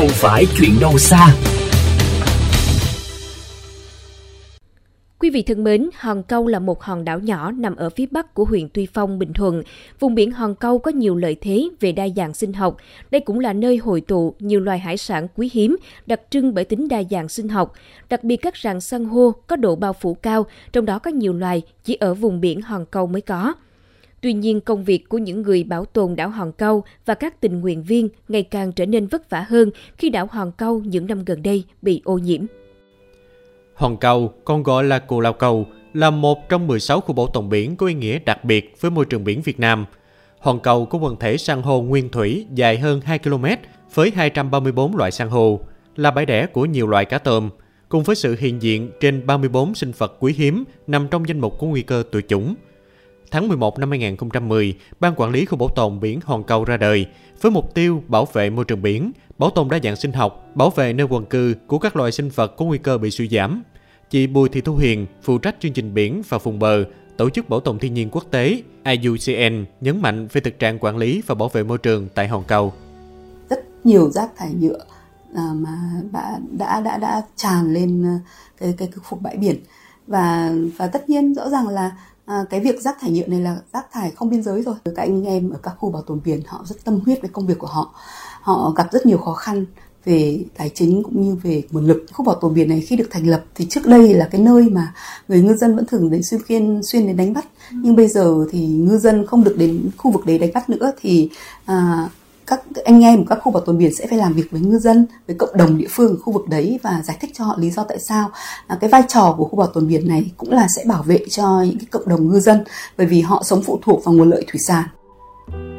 không 0.00 0.08
phải 0.08 0.46
chuyện 0.58 0.70
đâu 0.80 0.98
xa. 0.98 1.34
Quý 5.18 5.30
vị 5.30 5.42
thân 5.42 5.64
mến, 5.64 5.90
Hòn 5.94 6.22
Câu 6.22 6.46
là 6.46 6.58
một 6.58 6.82
hòn 6.82 7.04
đảo 7.04 7.18
nhỏ 7.18 7.50
nằm 7.50 7.76
ở 7.76 7.90
phía 7.90 8.06
bắc 8.10 8.34
của 8.34 8.44
huyện 8.44 8.68
Tuy 8.68 8.86
Phong, 8.86 9.18
Bình 9.18 9.32
Thuận. 9.32 9.62
Vùng 9.98 10.14
biển 10.14 10.30
Hòn 10.30 10.54
Câu 10.54 10.78
có 10.78 10.90
nhiều 10.90 11.16
lợi 11.16 11.36
thế 11.40 11.68
về 11.80 11.92
đa 11.92 12.08
dạng 12.16 12.34
sinh 12.34 12.52
học. 12.52 12.76
Đây 13.10 13.20
cũng 13.20 13.40
là 13.40 13.52
nơi 13.52 13.76
hội 13.76 14.00
tụ 14.00 14.34
nhiều 14.38 14.60
loài 14.60 14.78
hải 14.78 14.96
sản 14.96 15.28
quý 15.36 15.50
hiếm, 15.52 15.76
đặc 16.06 16.20
trưng 16.30 16.54
bởi 16.54 16.64
tính 16.64 16.88
đa 16.88 17.02
dạng 17.10 17.28
sinh 17.28 17.48
học. 17.48 17.72
Đặc 18.08 18.24
biệt 18.24 18.36
các 18.36 18.56
rạn 18.56 18.80
san 18.80 19.04
hô 19.04 19.30
có 19.46 19.56
độ 19.56 19.76
bao 19.76 19.92
phủ 19.92 20.14
cao, 20.14 20.46
trong 20.72 20.84
đó 20.84 20.98
có 20.98 21.10
nhiều 21.10 21.32
loài 21.32 21.62
chỉ 21.84 21.94
ở 21.94 22.14
vùng 22.14 22.40
biển 22.40 22.60
Hòn 22.60 22.86
Câu 22.86 23.06
mới 23.06 23.20
có. 23.20 23.54
Tuy 24.20 24.32
nhiên, 24.32 24.60
công 24.60 24.84
việc 24.84 25.08
của 25.08 25.18
những 25.18 25.42
người 25.42 25.64
bảo 25.64 25.84
tồn 25.84 26.16
đảo 26.16 26.28
Hòn 26.28 26.52
Câu 26.52 26.84
và 27.06 27.14
các 27.14 27.40
tình 27.40 27.60
nguyện 27.60 27.82
viên 27.82 28.08
ngày 28.28 28.42
càng 28.42 28.72
trở 28.72 28.86
nên 28.86 29.06
vất 29.06 29.30
vả 29.30 29.44
hơn 29.48 29.70
khi 29.96 30.10
đảo 30.10 30.28
Hòn 30.30 30.52
Câu 30.52 30.80
những 30.80 31.06
năm 31.06 31.24
gần 31.24 31.42
đây 31.42 31.64
bị 31.82 32.02
ô 32.04 32.18
nhiễm. 32.18 32.44
Hòn 33.74 33.96
Cầu, 33.96 34.32
còn 34.44 34.62
gọi 34.62 34.84
là 34.84 34.98
Cù 34.98 35.20
Lao 35.20 35.32
Cầu, 35.32 35.66
là 35.94 36.10
một 36.10 36.48
trong 36.48 36.66
16 36.66 37.00
khu 37.00 37.14
bảo 37.14 37.26
tồn 37.26 37.48
biển 37.48 37.76
có 37.76 37.86
ý 37.86 37.94
nghĩa 37.94 38.18
đặc 38.18 38.44
biệt 38.44 38.76
với 38.80 38.90
môi 38.90 39.04
trường 39.04 39.24
biển 39.24 39.42
Việt 39.42 39.60
Nam. 39.60 39.86
Hòn 40.38 40.60
Cầu 40.60 40.86
có 40.86 40.98
quần 40.98 41.16
thể 41.16 41.36
san 41.36 41.62
hô 41.62 41.82
nguyên 41.82 42.08
thủy 42.08 42.46
dài 42.54 42.78
hơn 42.78 43.00
2 43.00 43.18
km 43.18 43.44
với 43.94 44.12
234 44.14 44.96
loại 44.96 45.10
san 45.10 45.28
hô, 45.28 45.60
là 45.96 46.10
bãi 46.10 46.26
đẻ 46.26 46.46
của 46.46 46.64
nhiều 46.64 46.86
loại 46.86 47.04
cá 47.04 47.18
tôm, 47.18 47.50
cùng 47.88 48.02
với 48.02 48.16
sự 48.16 48.36
hiện 48.38 48.62
diện 48.62 48.90
trên 49.00 49.26
34 49.26 49.74
sinh 49.74 49.92
vật 49.98 50.16
quý 50.20 50.34
hiếm 50.36 50.64
nằm 50.86 51.08
trong 51.10 51.28
danh 51.28 51.40
mục 51.40 51.58
có 51.60 51.66
nguy 51.66 51.82
cơ 51.82 52.02
tuyệt 52.12 52.28
chủng. 52.28 52.54
Tháng 53.30 53.48
11 53.48 53.78
năm 53.78 53.90
2010, 53.90 54.76
Ban 55.00 55.14
Quản 55.16 55.30
lý 55.30 55.44
Khu 55.44 55.58
Bảo 55.58 55.68
tồn 55.68 56.00
Biển 56.00 56.20
Hòn 56.24 56.44
Cầu 56.44 56.64
ra 56.64 56.76
đời 56.76 57.06
với 57.40 57.50
mục 57.50 57.74
tiêu 57.74 58.02
bảo 58.08 58.24
vệ 58.32 58.50
môi 58.50 58.64
trường 58.64 58.82
biển, 58.82 59.12
bảo 59.38 59.50
tồn 59.50 59.68
đa 59.68 59.78
dạng 59.82 59.96
sinh 59.96 60.12
học, 60.12 60.46
bảo 60.54 60.70
vệ 60.70 60.92
nơi 60.92 61.06
quần 61.10 61.24
cư 61.24 61.54
của 61.66 61.78
các 61.78 61.96
loài 61.96 62.12
sinh 62.12 62.28
vật 62.28 62.56
có 62.56 62.64
nguy 62.64 62.78
cơ 62.78 62.98
bị 62.98 63.10
suy 63.10 63.28
giảm. 63.28 63.62
Chị 64.10 64.26
Bùi 64.26 64.48
Thị 64.48 64.60
Thu 64.60 64.76
Hiền, 64.76 65.06
phụ 65.22 65.38
trách 65.38 65.56
chương 65.60 65.72
trình 65.72 65.94
biển 65.94 66.22
và 66.28 66.38
vùng 66.38 66.58
bờ, 66.58 66.84
Tổ 67.16 67.30
chức 67.30 67.48
Bảo 67.48 67.60
tồn 67.60 67.78
Thiên 67.78 67.94
nhiên 67.94 68.08
Quốc 68.12 68.24
tế 68.30 68.62
IUCN 68.84 69.64
nhấn 69.80 70.02
mạnh 70.02 70.28
về 70.32 70.40
thực 70.40 70.58
trạng 70.58 70.78
quản 70.78 70.96
lý 70.96 71.22
và 71.26 71.34
bảo 71.34 71.48
vệ 71.48 71.62
môi 71.62 71.78
trường 71.78 72.08
tại 72.14 72.28
Hòn 72.28 72.44
Cầu. 72.44 72.72
Rất 73.50 73.64
nhiều 73.84 74.10
rác 74.10 74.30
thải 74.36 74.54
nhựa 74.54 74.78
à, 75.34 75.50
mà 75.54 75.78
đã 76.12 76.40
đã 76.58 76.80
đã, 76.80 76.98
đã 76.98 77.22
tràn 77.36 77.72
lên 77.72 78.04
à, 78.06 78.18
cái 78.60 78.74
cái 78.78 78.88
khu 78.88 79.02
vực 79.10 79.20
bãi 79.22 79.36
biển 79.36 79.56
và 80.06 80.52
và 80.76 80.86
tất 80.86 81.08
nhiên 81.08 81.34
rõ 81.34 81.48
ràng 81.48 81.68
là 81.68 81.90
à, 82.30 82.44
cái 82.50 82.60
việc 82.60 82.80
rác 82.80 82.96
thải 83.00 83.10
nhựa 83.10 83.26
này 83.26 83.40
là 83.40 83.56
rác 83.72 83.92
thải 83.92 84.10
không 84.10 84.30
biên 84.30 84.42
giới 84.42 84.62
rồi. 84.62 84.74
Các 84.84 85.02
anh 85.02 85.24
em 85.24 85.50
ở 85.50 85.58
các 85.62 85.74
khu 85.78 85.90
bảo 85.90 86.02
tồn 86.02 86.20
biển 86.24 86.40
họ 86.46 86.64
rất 86.64 86.84
tâm 86.84 87.00
huyết 87.04 87.20
với 87.20 87.30
công 87.30 87.46
việc 87.46 87.58
của 87.58 87.66
họ. 87.66 87.94
Họ 88.40 88.72
gặp 88.76 88.86
rất 88.92 89.06
nhiều 89.06 89.18
khó 89.18 89.32
khăn 89.32 89.64
về 90.04 90.44
tài 90.56 90.68
chính 90.68 91.02
cũng 91.02 91.22
như 91.22 91.36
về 91.42 91.62
nguồn 91.70 91.86
lực. 91.86 92.06
Khu 92.12 92.24
bảo 92.24 92.34
tồn 92.34 92.54
biển 92.54 92.68
này 92.68 92.80
khi 92.80 92.96
được 92.96 93.08
thành 93.10 93.26
lập 93.26 93.44
thì 93.54 93.66
trước 93.70 93.86
đây 93.86 94.14
là 94.14 94.28
cái 94.30 94.40
nơi 94.40 94.68
mà 94.68 94.94
người 95.28 95.42
ngư 95.42 95.54
dân 95.54 95.76
vẫn 95.76 95.86
thường 95.86 96.10
đến 96.10 96.22
xuyên 96.22 96.40
phiên 96.42 96.80
xuyên 96.82 97.06
đến 97.06 97.16
đánh 97.16 97.32
bắt. 97.32 97.46
Nhưng 97.70 97.96
bây 97.96 98.08
giờ 98.08 98.46
thì 98.50 98.66
ngư 98.66 98.98
dân 98.98 99.26
không 99.26 99.44
được 99.44 99.54
đến 99.58 99.90
khu 99.96 100.10
vực 100.10 100.26
đấy 100.26 100.38
đánh 100.38 100.50
bắt 100.54 100.70
nữa 100.70 100.92
thì 101.00 101.30
à, 101.64 102.08
các 102.50 102.84
anh 102.84 103.04
em 103.04 103.18
của 103.18 103.24
các 103.28 103.38
khu 103.42 103.52
bảo 103.52 103.62
tồn 103.62 103.78
biển 103.78 103.94
sẽ 103.94 104.06
phải 104.06 104.18
làm 104.18 104.32
việc 104.32 104.50
với 104.50 104.60
ngư 104.60 104.78
dân 104.78 105.06
với 105.26 105.36
cộng 105.36 105.56
đồng 105.56 105.78
địa 105.78 105.86
phương 105.90 106.12
ở 106.12 106.16
khu 106.22 106.32
vực 106.32 106.48
đấy 106.48 106.78
và 106.82 107.02
giải 107.04 107.16
thích 107.20 107.30
cho 107.34 107.44
họ 107.44 107.56
lý 107.58 107.70
do 107.70 107.84
tại 107.84 107.98
sao 107.98 108.30
à, 108.66 108.78
cái 108.80 108.90
vai 108.90 109.02
trò 109.08 109.34
của 109.38 109.44
khu 109.44 109.56
bảo 109.56 109.66
tồn 109.66 109.88
biển 109.88 110.08
này 110.08 110.30
cũng 110.36 110.52
là 110.52 110.66
sẽ 110.76 110.84
bảo 110.86 111.02
vệ 111.02 111.18
cho 111.28 111.62
những 111.62 111.78
cái 111.78 111.86
cộng 111.90 112.08
đồng 112.08 112.28
ngư 112.28 112.40
dân 112.40 112.64
bởi 112.98 113.06
vì 113.06 113.20
họ 113.20 113.42
sống 113.44 113.62
phụ 113.62 113.78
thuộc 113.82 114.04
vào 114.04 114.14
nguồn 114.14 114.30
lợi 114.30 114.44
thủy 114.48 114.60
sản 114.60 114.84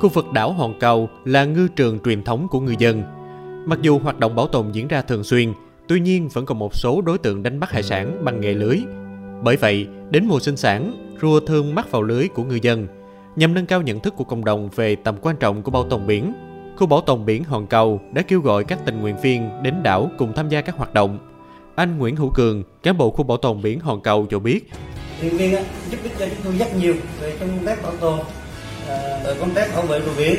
Khu 0.00 0.08
vực 0.08 0.32
đảo 0.32 0.52
Hòn 0.52 0.74
Cầu 0.80 1.08
là 1.24 1.44
ngư 1.44 1.68
trường 1.76 1.98
truyền 2.04 2.24
thống 2.24 2.48
của 2.50 2.60
ngư 2.60 2.74
dân. 2.78 3.02
Mặc 3.66 3.78
dù 3.82 3.98
hoạt 3.98 4.18
động 4.18 4.36
bảo 4.36 4.46
tồn 4.46 4.72
diễn 4.72 4.88
ra 4.88 5.02
thường 5.02 5.24
xuyên, 5.24 5.52
tuy 5.88 6.00
nhiên 6.00 6.28
vẫn 6.32 6.46
còn 6.46 6.58
một 6.58 6.74
số 6.74 7.00
đối 7.00 7.18
tượng 7.18 7.42
đánh 7.42 7.60
bắt 7.60 7.70
hải 7.70 7.82
sản 7.82 8.24
bằng 8.24 8.40
nghề 8.40 8.54
lưới. 8.54 8.78
Bởi 9.42 9.56
vậy, 9.56 9.86
đến 10.10 10.26
mùa 10.28 10.40
sinh 10.40 10.56
sản, 10.56 11.12
rùa 11.22 11.40
thường 11.40 11.74
mắc 11.74 11.90
vào 11.90 12.02
lưới 12.02 12.28
của 12.28 12.44
ngư 12.44 12.58
dân. 12.62 12.88
Nhằm 13.36 13.54
nâng 13.54 13.66
cao 13.66 13.82
nhận 13.82 14.00
thức 14.00 14.14
của 14.16 14.24
cộng 14.24 14.44
đồng 14.44 14.68
về 14.76 14.96
tầm 14.96 15.16
quan 15.22 15.36
trọng 15.36 15.62
của 15.62 15.70
bảo 15.70 15.84
tồn 15.84 16.06
biển, 16.06 16.32
Khu 16.80 16.86
bảo 16.86 17.00
tồn 17.00 17.24
biển 17.24 17.44
Hòn 17.44 17.66
Cầu 17.66 18.00
đã 18.12 18.22
kêu 18.22 18.40
gọi 18.40 18.64
các 18.64 18.78
tình 18.84 19.00
nguyện 19.00 19.16
viên 19.22 19.62
đến 19.62 19.82
đảo 19.82 20.10
cùng 20.18 20.32
tham 20.36 20.48
gia 20.48 20.60
các 20.60 20.76
hoạt 20.76 20.94
động. 20.94 21.18
Anh 21.74 21.98
Nguyễn 21.98 22.16
Hữu 22.16 22.30
Cường, 22.30 22.62
cán 22.82 22.98
bộ 22.98 23.10
khu 23.10 23.24
bảo 23.24 23.36
tồn 23.36 23.62
biển 23.62 23.80
Hòn 23.80 24.00
Cầu 24.00 24.26
cho 24.30 24.38
biết. 24.38 24.70
Tình 25.20 25.36
viên 25.36 25.50
giúp 25.90 25.98
ích 26.02 26.12
cho 26.18 26.26
chúng 26.28 26.38
tôi 26.44 26.56
rất 26.58 26.76
nhiều 26.76 26.94
về 27.20 27.36
trong 27.40 27.48
công 27.48 27.66
tác 27.66 27.82
bảo 27.82 27.92
tồn, 28.00 28.18
à, 28.88 29.20
công 29.40 29.54
tác 29.54 29.74
bảo 29.74 29.82
vệ 29.82 30.00
bờ 30.00 30.06
biển. 30.18 30.36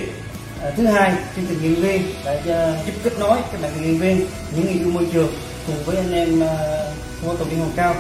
À, 0.62 0.72
thứ 0.78 0.86
hai, 0.86 1.14
chương 1.36 1.46
trình 1.50 1.60
nguyện 1.62 1.76
viên 1.76 2.02
đã 2.26 2.42
giúp 2.86 2.94
kết 3.04 3.14
nối 3.20 3.38
các 3.52 3.62
bạn 3.62 3.72
nguyện 3.82 4.00
viên 4.00 4.18
những 4.56 4.66
người 4.66 4.74
yêu 4.74 4.92
môi 4.94 5.08
trường 5.14 5.30
cùng 5.68 5.76
với 5.86 5.98
anh 5.98 6.12
em 6.12 6.36
uh, 6.36 7.26
bảo 7.26 7.36
tồn 7.36 7.48
biển 7.50 7.60
Hòn 7.60 7.72
Cao 7.76 7.96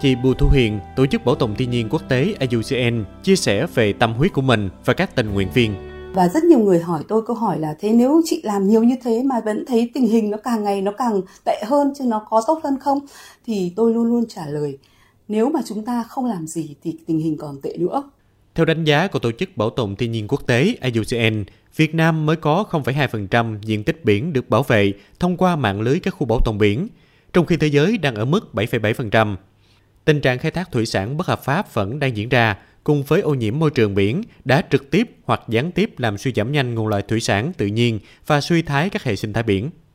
Chị 0.00 0.14
Bùi 0.14 0.34
Thu 0.38 0.48
Hiền, 0.48 0.80
Tổ 0.96 1.06
chức 1.06 1.24
Bảo 1.24 1.34
tồn 1.34 1.54
Thiên 1.54 1.70
nhiên 1.70 1.88
Quốc 1.90 2.02
tế 2.08 2.34
IUCN, 2.40 3.04
chia 3.22 3.36
sẻ 3.36 3.66
về 3.74 3.92
tâm 3.92 4.14
huyết 4.14 4.32
của 4.32 4.42
mình 4.42 4.70
và 4.84 4.94
các 4.94 5.14
tình 5.14 5.34
nguyện 5.34 5.48
viên 5.54 5.93
và 6.14 6.28
rất 6.28 6.44
nhiều 6.44 6.58
người 6.58 6.80
hỏi 6.80 7.04
tôi 7.08 7.22
câu 7.26 7.36
hỏi 7.36 7.58
là 7.58 7.74
thế 7.80 7.92
nếu 7.92 8.22
chị 8.24 8.40
làm 8.44 8.68
nhiều 8.68 8.82
như 8.82 8.96
thế 9.02 9.22
mà 9.22 9.40
vẫn 9.44 9.64
thấy 9.66 9.90
tình 9.94 10.06
hình 10.06 10.30
nó 10.30 10.38
càng 10.44 10.64
ngày 10.64 10.82
nó 10.82 10.92
càng 10.98 11.20
tệ 11.44 11.62
hơn 11.66 11.92
chứ 11.98 12.04
nó 12.04 12.26
có 12.30 12.42
tốt 12.46 12.60
hơn 12.64 12.78
không 12.80 12.98
thì 13.46 13.72
tôi 13.76 13.94
luôn 13.94 14.04
luôn 14.04 14.24
trả 14.28 14.46
lời 14.46 14.78
nếu 15.28 15.50
mà 15.50 15.60
chúng 15.66 15.84
ta 15.84 16.02
không 16.02 16.26
làm 16.26 16.46
gì 16.46 16.74
thì 16.82 16.96
tình 17.06 17.18
hình 17.18 17.36
còn 17.36 17.60
tệ 17.62 17.76
nữa 17.78 18.02
theo 18.54 18.64
đánh 18.64 18.84
giá 18.84 19.06
của 19.08 19.18
Tổ 19.18 19.32
chức 19.32 19.56
Bảo 19.56 19.70
tồn 19.70 19.96
Thiên 19.96 20.12
nhiên 20.12 20.28
Quốc 20.28 20.46
tế 20.46 20.76
IUCN, 20.80 21.44
Việt 21.76 21.94
Nam 21.94 22.26
mới 22.26 22.36
có 22.36 22.64
0,2% 22.70 23.58
diện 23.62 23.84
tích 23.84 24.04
biển 24.04 24.32
được 24.32 24.50
bảo 24.50 24.62
vệ 24.62 24.92
thông 25.20 25.36
qua 25.36 25.56
mạng 25.56 25.80
lưới 25.80 26.00
các 26.00 26.10
khu 26.10 26.26
bảo 26.26 26.40
tồn 26.44 26.58
biển, 26.58 26.88
trong 27.32 27.46
khi 27.46 27.56
thế 27.56 27.66
giới 27.66 27.98
đang 27.98 28.14
ở 28.14 28.24
mức 28.24 28.48
7,7%. 28.52 29.36
Tình 30.04 30.20
trạng 30.20 30.38
khai 30.38 30.50
thác 30.50 30.72
thủy 30.72 30.86
sản 30.86 31.16
bất 31.16 31.26
hợp 31.26 31.44
pháp 31.44 31.74
vẫn 31.74 31.98
đang 31.98 32.16
diễn 32.16 32.28
ra, 32.28 32.56
cùng 32.84 33.02
với 33.02 33.20
ô 33.20 33.34
nhiễm 33.34 33.58
môi 33.58 33.70
trường 33.70 33.94
biển, 33.94 34.22
đã 34.44 34.62
trực 34.70 34.90
tiếp 34.90 35.10
hoặc 35.24 35.40
gián 35.48 35.72
tiếp 35.72 35.98
làm 35.98 36.18
suy 36.18 36.32
giảm 36.32 36.52
nhanh 36.52 36.74
nguồn 36.74 36.88
lợi 36.88 37.02
thủy 37.02 37.20
sản 37.20 37.52
tự 37.56 37.66
nhiên 37.66 37.98
và 38.26 38.40
suy 38.40 38.62
thái 38.62 38.90
các 38.90 39.02
hệ 39.02 39.16
sinh 39.16 39.32
thái 39.32 39.42
biển. 39.42 39.70